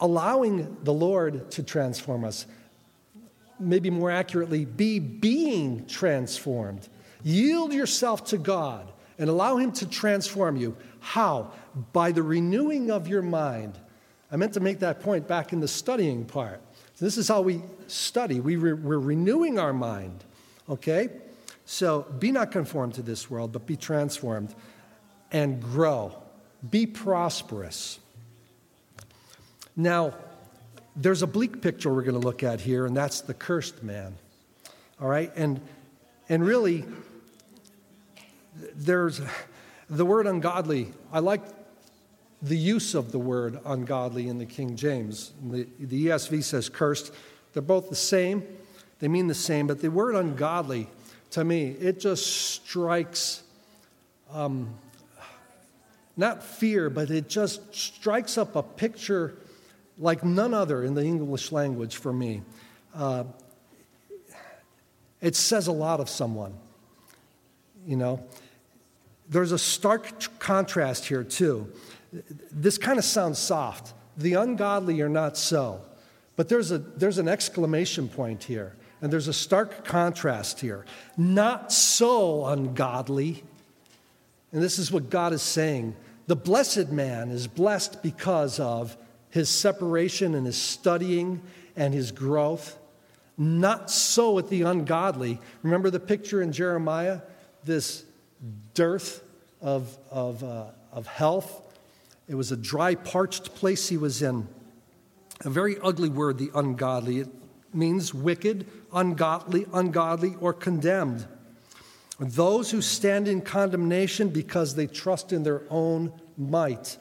[0.00, 2.46] allowing the Lord to transform us.
[3.60, 6.88] Maybe more accurately, be being transformed.
[7.22, 10.76] Yield yourself to God and allow Him to transform you.
[10.98, 11.52] How?
[11.92, 13.78] By the renewing of your mind.
[14.30, 16.60] I meant to make that point back in the studying part.
[17.00, 18.40] This is how we study.
[18.40, 20.24] We re- we're renewing our mind,
[20.68, 21.10] okay?
[21.64, 24.54] So be not conformed to this world, but be transformed
[25.30, 26.14] and grow.
[26.68, 28.00] Be prosperous.
[29.76, 30.14] Now,
[30.96, 34.16] there's a bleak picture we're going to look at here, and that's the cursed man.
[35.00, 35.30] All right?
[35.36, 35.60] And,
[36.28, 36.84] and really,
[38.74, 39.20] there's
[39.88, 40.92] the word ungodly.
[41.12, 41.42] I like
[42.42, 45.32] the use of the word ungodly in the King James.
[45.50, 47.12] The, the ESV says cursed.
[47.52, 48.44] They're both the same,
[49.00, 50.88] they mean the same, but the word ungodly,
[51.30, 53.42] to me, it just strikes
[54.32, 54.74] um,
[56.16, 59.34] not fear, but it just strikes up a picture
[59.98, 62.42] like none other in the English language for me.
[62.94, 63.24] Uh,
[65.20, 66.54] it says a lot of someone,
[67.86, 68.22] you know.
[69.28, 71.72] There's a stark contrast here, too.
[72.50, 73.94] This kind of sounds soft.
[74.16, 75.82] The ungodly are not so.
[76.36, 80.84] But there's, a, there's an exclamation point here, and there's a stark contrast here.
[81.16, 83.42] Not so ungodly.
[84.52, 85.96] And this is what God is saying.
[86.26, 88.96] The blessed man is blessed because of
[89.30, 91.42] his separation and his studying
[91.76, 92.78] and his growth.
[93.36, 95.40] Not so with the ungodly.
[95.62, 97.20] Remember the picture in Jeremiah?
[97.64, 98.04] This
[98.74, 99.22] dearth
[99.60, 101.62] of, of, uh, of health
[102.28, 104.46] it was a dry, parched place he was in.
[105.44, 107.20] A very ugly word, the ungodly.
[107.20, 107.28] It
[107.72, 111.26] means wicked, ungodly, ungodly, or condemned.
[112.20, 116.98] Those who stand in condemnation because they trust in their own might.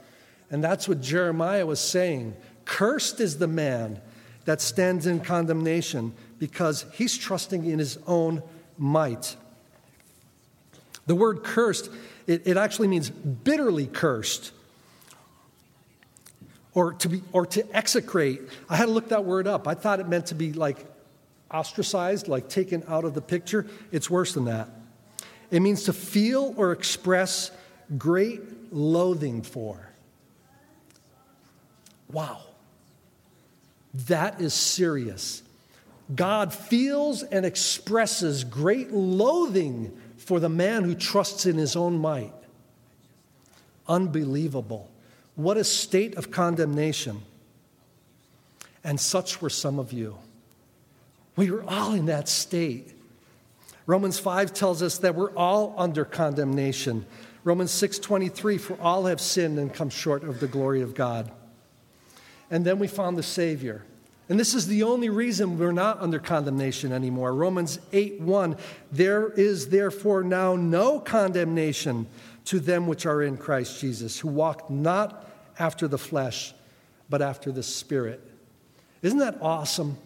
[0.49, 2.35] And that's what Jeremiah was saying.
[2.65, 3.99] Cursed is the man
[4.45, 8.43] that stands in condemnation because he's trusting in his own
[8.77, 9.35] might.
[11.07, 11.89] The word cursed,
[12.27, 14.51] it, it actually means bitterly cursed
[16.77, 18.39] or to be or to execrate.
[18.69, 19.67] I had to look that word up.
[19.67, 20.85] I thought it meant to be like
[21.51, 23.65] ostracized, like taken out of the picture.
[23.91, 24.69] It's worse than that.
[25.49, 27.49] It means to feel or express
[27.97, 29.89] great loathing for.
[32.11, 32.41] Wow.
[34.05, 35.41] That is serious.
[36.13, 42.35] God feels and expresses great loathing for the man who trusts in his own might.
[43.87, 44.91] Unbelievable.
[45.37, 47.21] What a state of condemnation.
[48.83, 50.17] And such were some of you.
[51.35, 52.91] We were all in that state.
[53.85, 57.05] Romans 5 tells us that we're all under condemnation.
[57.43, 61.31] Romans 6:23 for all have sinned and come short of the glory of God.
[62.49, 63.83] And then we found the savior.
[64.29, 67.33] And this is the only reason we're not under condemnation anymore.
[67.33, 68.57] Romans 8:1
[68.91, 72.07] There is therefore now no condemnation
[72.45, 75.26] to them which are in Christ Jesus, who walk not
[75.59, 76.53] after the flesh,
[77.09, 78.21] but after the Spirit.
[79.01, 79.97] Isn't that awesome?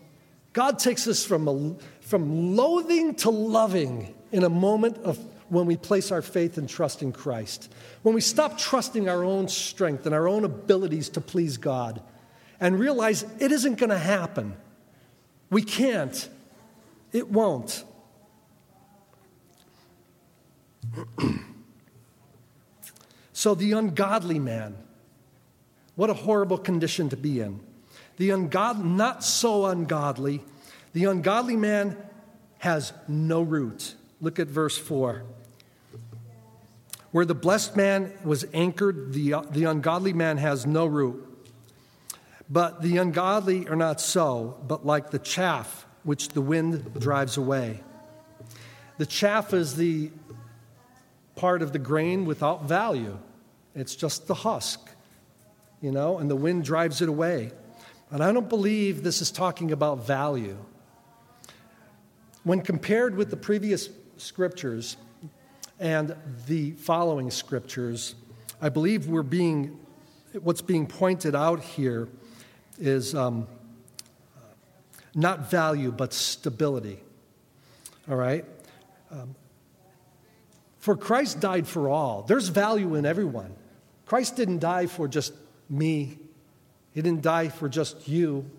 [0.54, 5.18] God takes us from, a, from loathing to loving in a moment of
[5.50, 7.72] when we place our faith and trust in Christ.
[8.04, 12.02] When we stop trusting our own strength and our own abilities to please God
[12.60, 14.56] and realize it isn't going to happen.
[15.50, 16.30] We can't.
[17.12, 17.84] It won't.
[23.34, 24.78] so, the ungodly man,
[26.02, 27.60] what a horrible condition to be in.
[28.18, 30.42] The ungodly, not so ungodly,
[30.94, 31.96] the ungodly man
[32.58, 33.94] has no root.
[34.20, 35.22] Look at verse 4.
[37.12, 41.24] Where the blessed man was anchored, the, the ungodly man has no root.
[42.50, 47.84] But the ungodly are not so, but like the chaff which the wind drives away.
[48.98, 50.10] The chaff is the
[51.36, 53.20] part of the grain without value,
[53.76, 54.91] it's just the husk,
[55.82, 57.52] you know, and the wind drives it away.
[58.12, 60.58] And I don't believe this is talking about value.
[62.44, 64.98] When compared with the previous scriptures
[65.80, 66.16] and
[66.48, 68.16] the following scriptures,
[68.62, 69.80] I believe we're being,
[70.40, 72.10] what's being pointed out here
[72.78, 73.48] is um,
[75.16, 77.00] not value, but stability.
[78.10, 78.46] All right?
[79.10, 79.36] Um,
[80.80, 82.24] for Christ died for all.
[82.24, 83.54] There's value in everyone.
[84.06, 85.34] Christ didn't die for just
[85.72, 86.18] me,
[86.94, 88.50] He didn't die for just you.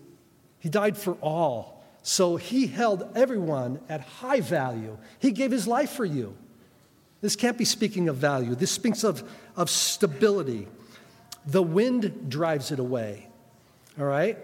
[0.59, 1.83] He died for all.
[2.01, 4.97] So He held everyone at high value.
[5.19, 6.35] He gave His life for you.
[7.21, 9.23] This can't be speaking of value, this speaks of,
[9.55, 10.67] of stability.
[11.45, 13.27] The wind drives it away.
[13.97, 14.37] All right?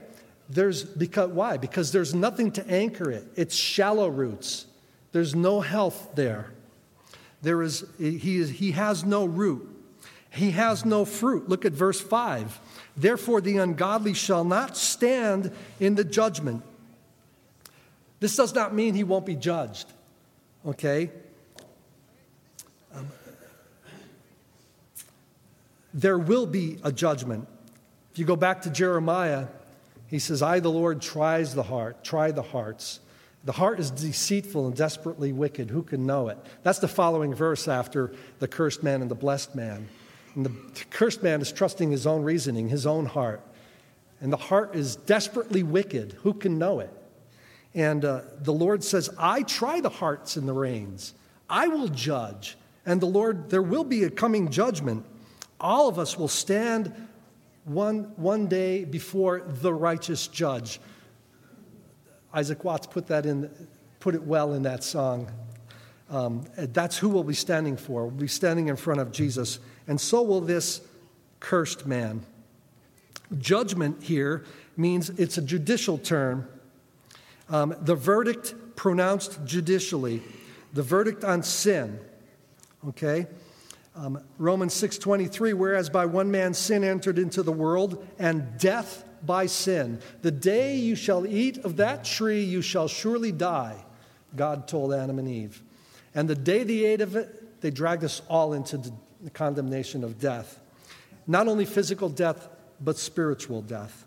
[0.50, 1.58] There's because why?
[1.58, 3.26] Because there's nothing to anchor it.
[3.36, 4.66] It's shallow roots.
[5.12, 6.52] There's no health there.
[7.42, 9.68] There is he, is, he has no root.
[10.32, 11.50] He has no fruit.
[11.50, 12.60] Look at verse 5.
[12.96, 16.64] Therefore the ungodly shall not stand in the judgment.
[18.20, 19.92] This does not mean he won't be judged.
[20.66, 21.10] Okay?
[22.94, 23.08] Um,
[25.94, 27.48] there will be a judgment.
[28.12, 29.48] If you go back to Jeremiah,
[30.08, 33.00] he says, I, the Lord, tries the heart, try the hearts.
[33.46, 35.70] The heart is deceitful and desperately wicked.
[35.70, 36.38] Who can know it?
[36.64, 39.88] That's the following verse after the cursed man and the blessed man.
[40.40, 43.42] And the cursed man is trusting his own reasoning, his own heart.
[44.22, 46.14] And the heart is desperately wicked.
[46.24, 46.90] Who can know it?
[47.76, 51.14] And uh, the Lord says, I try the hearts and the reins.
[51.50, 52.56] I will judge.
[52.86, 55.06] And the Lord, there will be a coming judgment.
[55.60, 56.94] All of us will stand
[57.66, 60.80] one, one day before the righteous judge.
[62.34, 63.50] Isaac Watts put that in,
[64.00, 65.30] put it well in that song.
[66.10, 68.06] Um, that's who we'll be standing for.
[68.06, 70.82] We'll be standing in front of Jesus, and so will this
[71.40, 72.24] cursed man.
[73.40, 74.46] Judgment here
[74.78, 76.48] means it's a judicial term.
[77.50, 80.22] Um, the verdict pronounced judicially,
[80.74, 82.00] the verdict on sin.
[82.88, 83.26] Okay?
[83.96, 89.48] Um, Romans 6:23 whereas by one man sin entered into the world and death by
[89.48, 93.84] sin the day you shall eat of that tree you shall surely die
[94.38, 95.62] God told Adam and Eve
[96.16, 98.78] and the day they ate of it they dragged us all into
[99.24, 100.60] the condemnation of death
[101.28, 102.48] not only physical death
[102.82, 104.06] but spiritual death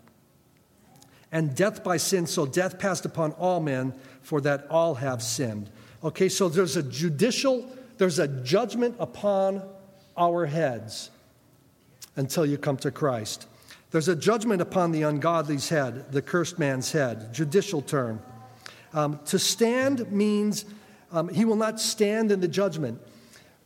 [1.31, 5.69] and death by sin so death passed upon all men for that all have sinned
[6.03, 9.61] okay so there's a judicial there's a judgment upon
[10.17, 11.09] our heads
[12.15, 13.47] until you come to Christ.
[13.91, 18.21] There's a judgment upon the ungodly's head, the cursed man's head, judicial term.
[18.93, 20.65] Um, to stand means
[21.11, 22.99] um, he will not stand in the judgment.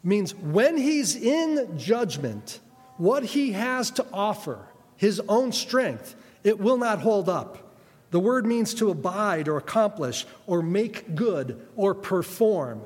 [0.04, 2.60] Means when he's in judgment,
[2.98, 4.60] what he has to offer,
[4.96, 7.76] his own strength, it will not hold up.
[8.12, 12.82] The word means to abide or accomplish or make good or perform.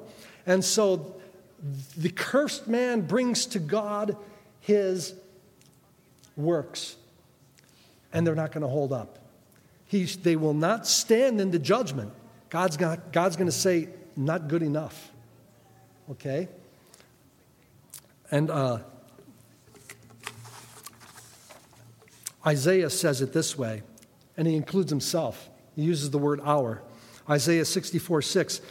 [0.46, 1.16] And so
[1.96, 4.18] the cursed man brings to God
[4.62, 5.14] his
[6.36, 6.96] works,
[8.12, 9.20] and they're not going to hold up.
[9.86, 12.14] He's, they will not stand in the judgment.
[12.50, 15.12] God's, got, God's going to say, not good enough.
[16.10, 16.48] Okay?
[18.32, 18.80] And uh,
[22.46, 23.84] Isaiah says it this way,
[24.38, 25.50] and he includes himself.
[25.76, 26.82] He uses the word our.
[27.30, 28.62] Isaiah 64 6.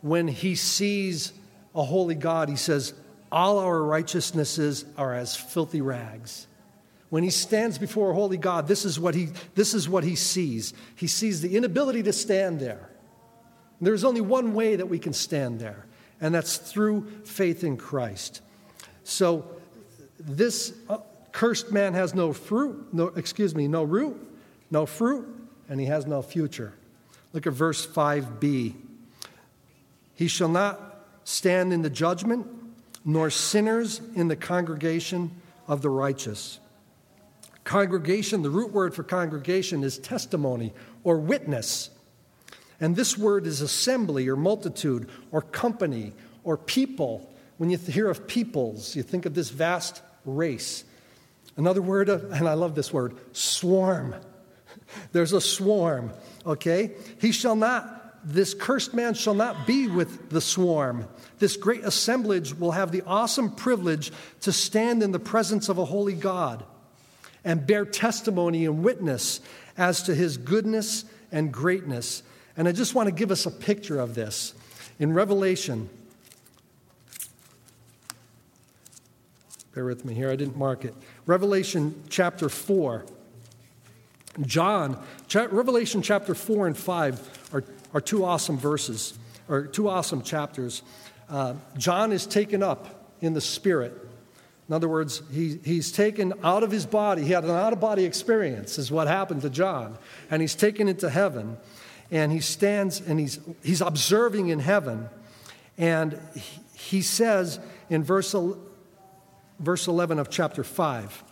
[0.00, 1.32] When he sees
[1.74, 2.94] a holy God, he says,
[3.34, 6.46] all our righteousnesses are as filthy rags.
[7.10, 10.14] When he stands before a holy God, this is what he, this is what he
[10.14, 10.72] sees.
[10.94, 12.90] He sees the inability to stand there.
[13.80, 15.86] There's only one way that we can stand there,
[16.20, 18.40] and that's through faith in Christ.
[19.04, 19.44] So
[20.18, 20.98] this uh,
[21.32, 24.16] cursed man has no fruit, no, excuse me, no root,
[24.70, 25.26] no fruit,
[25.68, 26.72] and he has no future.
[27.32, 28.74] Look at verse 5b.
[30.14, 32.46] He shall not stand in the judgment,
[33.04, 35.30] nor sinners in the congregation
[35.66, 36.60] of the righteous.
[37.64, 41.90] Congregation, the root word for congregation is testimony or witness.
[42.80, 46.12] And this word is assembly or multitude or company
[46.44, 47.30] or people.
[47.56, 50.84] When you hear of peoples, you think of this vast race.
[51.56, 54.14] Another word, and I love this word, swarm.
[55.12, 56.12] There's a swarm,
[56.44, 56.92] okay?
[57.20, 61.06] He shall not, this cursed man shall not be with the swarm.
[61.38, 65.84] This great assemblage will have the awesome privilege to stand in the presence of a
[65.84, 66.64] holy God
[67.44, 69.40] and bear testimony and witness
[69.76, 72.22] as to his goodness and greatness.
[72.56, 74.54] And I just want to give us a picture of this.
[74.98, 75.88] In Revelation,
[79.74, 80.94] bear with me here, I didn't mark it.
[81.26, 83.04] Revelation chapter 4.
[84.42, 89.18] John, cha- Revelation chapter 4 and 5 are, are two awesome verses,
[89.48, 90.82] or two awesome chapters.
[91.28, 94.04] Uh, John is taken up in the Spirit
[94.68, 97.22] in other words, he, he's taken out of his body.
[97.22, 99.98] He had an out of body experience, is what happened to John.
[100.30, 101.58] And he's taken into heaven.
[102.10, 105.08] And he stands and he's, he's observing in heaven.
[105.76, 107.60] And he, he says
[107.90, 108.34] in verse,
[109.58, 111.24] verse 11 of chapter 5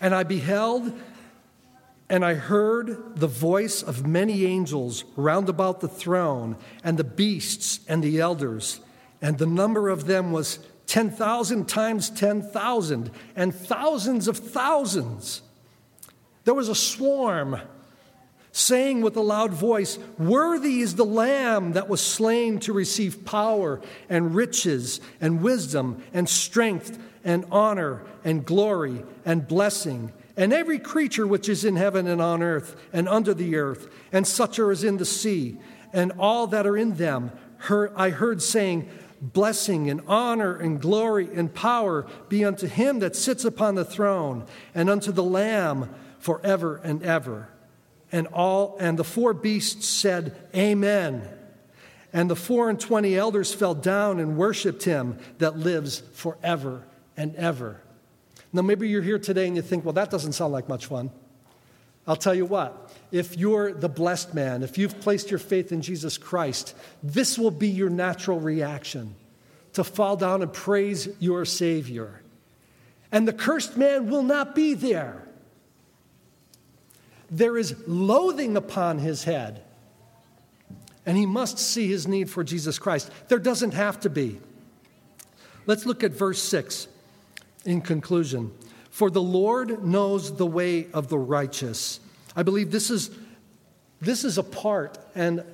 [0.00, 0.92] And I beheld
[2.08, 7.80] and I heard the voice of many angels round about the throne, and the beasts
[7.86, 8.80] and the elders
[9.22, 15.42] and the number of them was 10,000 times 10,000, and thousands of thousands.
[16.44, 17.60] There was a swarm
[18.52, 23.80] saying with a loud voice, Worthy is the Lamb that was slain to receive power
[24.08, 30.12] and riches and wisdom and strength and honor and glory and blessing.
[30.36, 34.26] And every creature which is in heaven and on earth and under the earth, and
[34.26, 35.58] such as in the sea,
[35.92, 37.30] and all that are in them,
[37.68, 38.88] I heard saying,
[39.20, 44.46] blessing and honor and glory and power be unto him that sits upon the throne
[44.74, 47.49] and unto the lamb forever and ever
[48.12, 51.28] and all and the four beasts said amen
[52.12, 56.84] and the four and twenty elders fell down and worshiped him that lives forever
[57.16, 57.80] and ever
[58.52, 61.10] now maybe you're here today and you think well that doesn't sound like much fun
[62.06, 65.82] i'll tell you what if you're the blessed man, if you've placed your faith in
[65.82, 69.14] Jesus Christ, this will be your natural reaction
[69.72, 72.22] to fall down and praise your Savior.
[73.10, 75.26] And the cursed man will not be there.
[77.30, 79.62] There is loathing upon his head,
[81.06, 83.10] and he must see his need for Jesus Christ.
[83.28, 84.40] There doesn't have to be.
[85.66, 86.88] Let's look at verse 6
[87.64, 88.52] in conclusion.
[88.90, 92.00] For the Lord knows the way of the righteous
[92.36, 93.10] I believe this is,
[94.00, 95.44] this is a part, and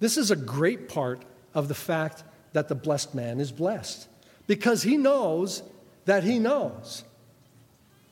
[0.00, 1.22] this is a great part
[1.54, 2.22] of the fact
[2.52, 4.08] that the blessed man is blessed
[4.46, 5.62] because he knows
[6.04, 7.04] that he knows.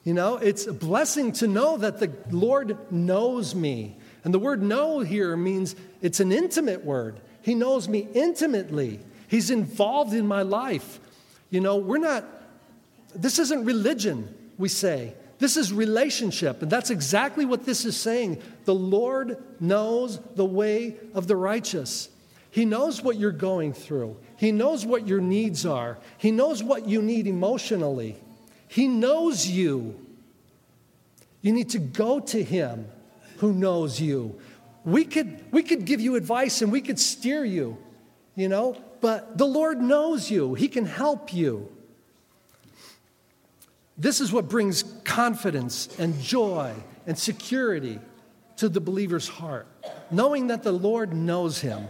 [0.06, 3.96] You know, it's a blessing to know that the Lord knows me.
[4.22, 7.18] And the word know here means it's an intimate word.
[7.42, 11.00] He knows me intimately, He's involved in my life.
[11.50, 12.24] You know, we're not,
[13.16, 15.14] this isn't religion, we say.
[15.40, 18.40] This is relationship, and that's exactly what this is saying.
[18.64, 22.08] The Lord knows the way of the righteous.
[22.52, 26.86] He knows what you're going through, He knows what your needs are, He knows what
[26.86, 28.16] you need emotionally.
[28.68, 29.98] He knows you.
[31.42, 32.86] You need to go to Him
[33.38, 34.38] who knows you.
[34.84, 37.76] We could, we could give you advice and we could steer you,
[38.34, 41.68] you know, but the Lord knows you, He can help you.
[43.98, 46.74] This is what brings confidence and joy
[47.06, 47.98] and security
[48.56, 49.66] to the believer's heart,
[50.10, 51.88] knowing that the Lord knows him.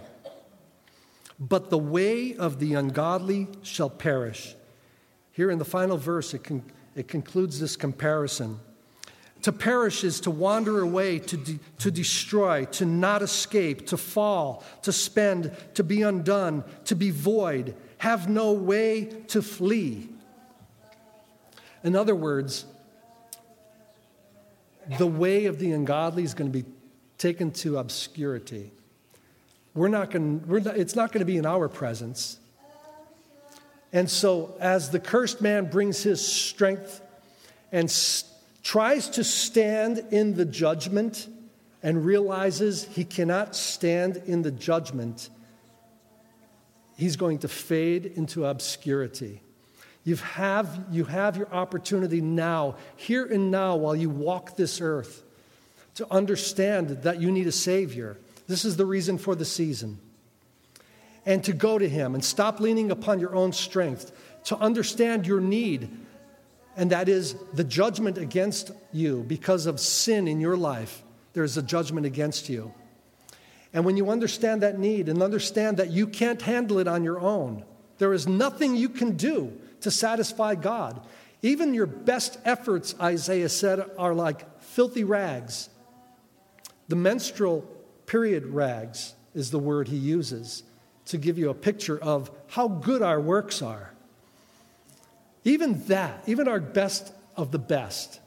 [1.39, 4.55] But the way of the ungodly shall perish.
[5.37, 6.62] Here in the final verse, it, con-
[6.95, 8.59] it concludes this comparison.
[9.43, 14.64] To perish is to wander away, to, de- to destroy, to not escape, to fall,
[14.80, 20.09] to spend, to be undone, to be void, have no way to flee.
[21.84, 22.64] In other words,
[24.97, 26.66] the way of the ungodly is going to be
[27.18, 28.70] taken to obscurity.
[29.74, 32.39] We're not going, we're not, it's not going to be in our presence.
[33.97, 37.01] And so, as the cursed man brings his strength
[37.72, 38.24] and s-
[38.62, 41.26] tries to stand in the judgment
[41.82, 45.30] and realizes he cannot stand in the judgment,
[46.99, 49.40] he's going to fade into obscurity.
[50.05, 55.22] You have, you have your opportunity now, here and now, while you walk this earth,
[55.94, 58.18] to understand that you need a Savior.
[58.47, 60.01] This is the reason for the season.
[61.27, 64.12] And to go to Him and stop leaning upon your own strength,
[64.45, 65.91] to understand your need,
[66.77, 71.03] and that is the judgment against you because of sin in your life.
[71.33, 72.72] There is a judgment against you.
[73.72, 77.18] And when you understand that need and understand that you can't handle it on your
[77.18, 77.64] own,
[77.99, 81.05] there is nothing you can do to satisfy God.
[81.43, 85.68] Even your best efforts, Isaiah said, are like filthy rags.
[86.89, 87.62] The menstrual
[88.07, 90.62] period rags is the word he uses
[91.07, 93.93] to give you a picture of how good our works are.
[95.45, 98.21] Even that, even our best of the best.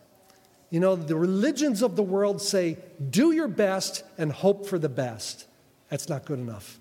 [0.69, 2.77] You know, the religions of the world say,
[3.09, 5.45] do your best and hope for the best.
[5.89, 6.79] That's not good enough.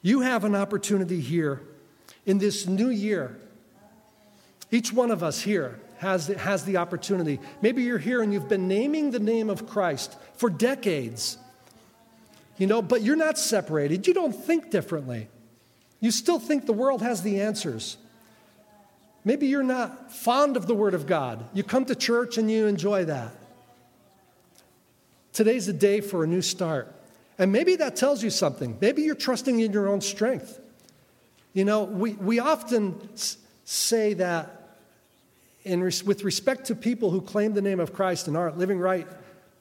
[0.00, 1.62] You have an opportunity here
[2.24, 3.36] in this new year.
[4.70, 7.40] Each one of us here has, has the opportunity.
[7.60, 11.38] Maybe you're here and you've been naming the name of Christ for decades,
[12.58, 14.06] you know, but you're not separated.
[14.06, 15.28] You don't think differently.
[16.00, 17.96] You still think the world has the answers.
[19.24, 21.44] Maybe you're not fond of the Word of God.
[21.52, 23.32] You come to church and you enjoy that.
[25.32, 26.94] Today's a day for a new start.
[27.38, 28.78] And maybe that tells you something.
[28.80, 30.58] Maybe you're trusting in your own strength.
[31.52, 33.08] You know, we, we often
[33.64, 34.78] say that
[35.64, 39.06] in with respect to people who claim the name of Christ and aren't living right,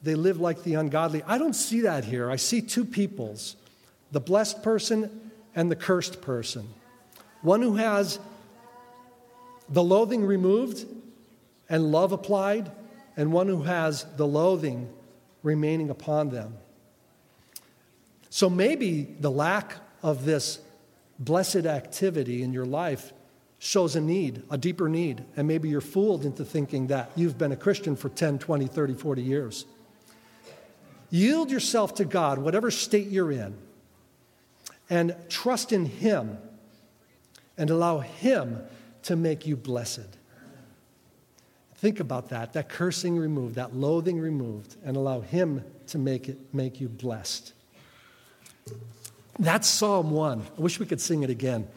[0.06, 1.24] they live like the ungodly.
[1.24, 2.30] I don't see that here.
[2.30, 3.56] I see two peoples
[4.12, 6.70] the blessed person and the cursed person.
[7.41, 8.20] One who has
[9.68, 10.86] the loathing removed
[11.68, 12.72] and love applied,
[13.18, 14.88] and one who has the loathing
[15.41, 16.56] remaining upon them.
[18.30, 20.60] So maybe the lack of this
[21.18, 23.12] blessed activity in your life
[23.58, 27.51] shows a need, a deeper need, and maybe you're fooled into thinking that you've been
[27.51, 29.66] a Christian for 10, 20, 30, 40 years.
[31.10, 33.56] Yield yourself to God, whatever state you're in,
[34.89, 36.38] and trust in Him
[37.58, 38.62] and allow Him
[39.03, 40.18] to make you blessed.
[41.76, 46.53] Think about that, that cursing removed, that loathing removed, and allow Him to make it
[46.53, 47.53] make you blessed.
[49.38, 50.41] That's Psalm 1.
[50.58, 51.68] I wish we could sing it again.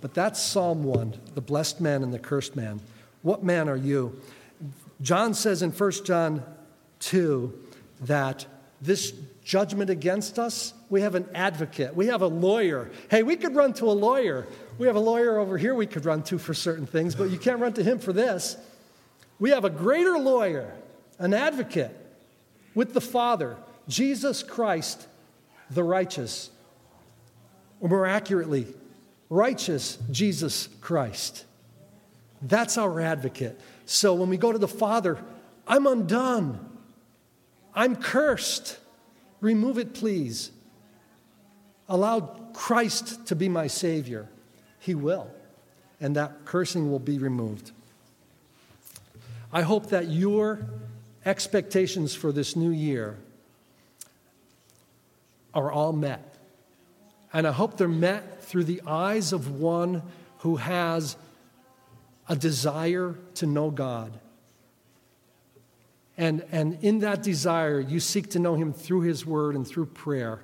[0.00, 2.80] But that's Psalm 1, the blessed man and the cursed man.
[3.22, 4.20] What man are you?
[5.02, 6.42] John says in 1 John
[7.00, 7.52] 2
[8.02, 8.46] that
[8.80, 9.12] this
[9.44, 12.90] judgment against us, we have an advocate, we have a lawyer.
[13.10, 14.46] Hey, we could run to a lawyer.
[14.78, 17.38] We have a lawyer over here we could run to for certain things, but you
[17.38, 18.56] can't run to him for this.
[19.38, 20.74] We have a greater lawyer,
[21.18, 21.94] an advocate
[22.74, 23.56] with the Father,
[23.88, 25.06] Jesus Christ,
[25.70, 26.50] the righteous.
[27.80, 28.66] Or more accurately,
[29.28, 31.44] righteous Jesus Christ.
[32.42, 33.58] That's our advocate.
[33.86, 35.18] So when we go to the Father,
[35.66, 36.75] I'm undone.
[37.76, 38.78] I'm cursed.
[39.40, 40.50] Remove it, please.
[41.88, 42.20] Allow
[42.54, 44.28] Christ to be my Savior.
[44.80, 45.30] He will.
[46.00, 47.70] And that cursing will be removed.
[49.52, 50.60] I hope that your
[51.24, 53.16] expectations for this new year
[55.54, 56.34] are all met.
[57.32, 60.02] And I hope they're met through the eyes of one
[60.38, 61.16] who has
[62.28, 64.18] a desire to know God.
[66.18, 69.86] And, and in that desire, you seek to know Him through His Word and through
[69.86, 70.40] prayer.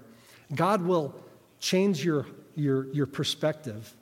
[0.55, 1.14] God will
[1.61, 3.95] change your, your, your perspective.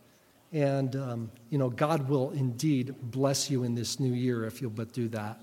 [0.53, 4.71] And, um, you know, God will indeed bless you in this new year if you'll
[4.71, 5.41] but do that.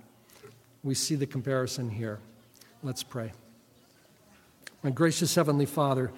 [0.84, 2.20] We see the comparison here.
[2.84, 3.32] Let's pray.
[4.84, 6.12] My gracious Heavenly Father,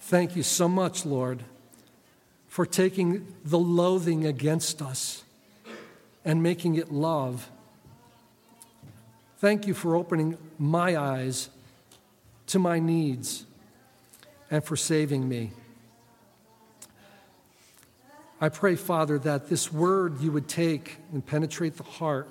[0.00, 1.42] thank you so much, Lord,
[2.48, 5.24] for taking the loathing against us
[6.24, 7.50] and making it love.
[9.38, 11.50] Thank you for opening my eyes
[12.48, 13.44] to my needs
[14.50, 15.50] and for saving me.
[18.40, 22.28] I pray, Father, that this word you would take and penetrate the heart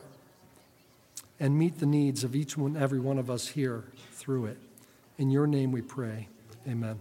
[1.40, 4.58] and meet the needs of each and every one of us here through it.
[5.18, 6.28] In your name we pray.
[6.68, 7.00] Amen.